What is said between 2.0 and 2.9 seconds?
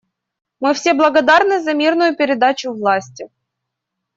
передачу